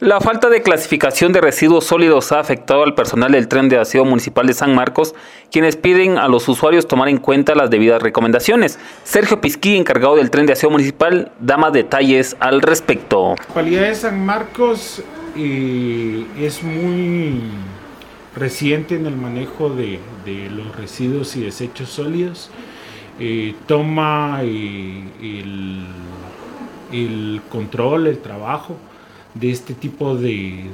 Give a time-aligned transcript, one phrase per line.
[0.00, 4.04] La falta de clasificación de residuos sólidos ha afectado al personal del tren de aseo
[4.04, 5.14] municipal de San Marcos,
[5.50, 8.78] quienes piden a los usuarios tomar en cuenta las debidas recomendaciones.
[9.04, 13.28] Sergio Pisquí, encargado del tren de aseo municipal, da más detalles al respecto.
[13.28, 15.02] La municipalidad de San Marcos
[15.34, 17.40] eh, es muy
[18.36, 19.98] reciente en el manejo de,
[20.50, 22.50] los residuos y desechos sólidos.
[23.18, 25.04] Eh, toma eh,
[26.92, 28.76] el control, el trabajo
[29.40, 30.64] de este tipo de,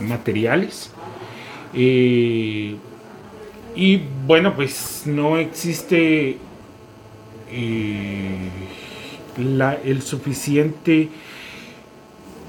[0.00, 0.90] materiales.
[1.74, 2.76] Eh,
[3.76, 6.38] y bueno, pues no existe
[7.50, 8.48] eh,
[9.84, 11.08] el suficiente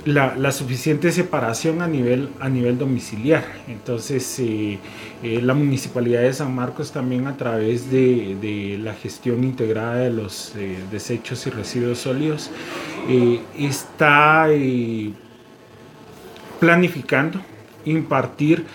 [0.05, 3.43] la, suficiente separación a nivel, a nivel domiciliar.
[3.67, 4.79] Entonces, eh,
[5.23, 10.55] eh, la Municipalidad de San Marcos también a través de, la gestión integrada de los
[10.55, 12.49] eh, desechos y residuos sólidos
[13.57, 14.47] está
[16.59, 17.41] planificando
[17.85, 18.65] impartir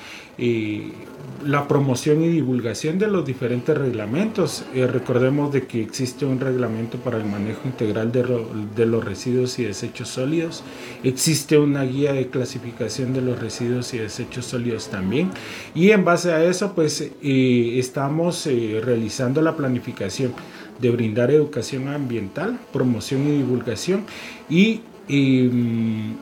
[1.45, 4.65] la promoción y divulgación de los diferentes reglamentos.
[4.75, 9.65] Eh, recordemos de que existe un reglamento para el manejo integral de, los residuos y
[9.65, 10.63] desechos sólidos.
[11.05, 15.31] Existe una guía de clasificación de los residuos y desechos sólidos también.
[15.75, 20.33] Y en base a eso, pues eh, estamos eh, realizando la planificación
[20.81, 24.05] de brindar educación ambiental, promoción y divulgación
[24.51, 26.17] y em,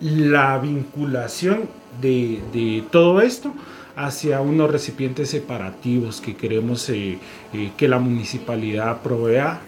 [0.00, 1.68] la vinculación
[2.00, 3.52] de todo esto
[3.96, 7.18] hacia unos recipientes separativos que queremos eh,
[7.52, 9.60] eh, que la municipalidad provea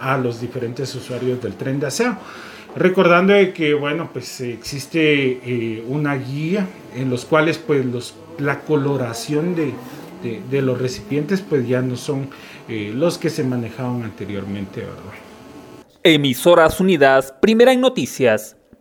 [0.00, 2.16] a los diferentes usuarios del tren de aseo.
[2.76, 9.54] Recordando que, bueno, pues existe eh, una guía en los cuales pues los, la coloración
[9.54, 9.72] de,
[10.50, 12.28] de, los recipientes pues ya no son
[12.68, 15.14] los que se manejaban anteriormente, ¿verdad?
[16.02, 18.57] Emisoras Unidas, primera en noticias,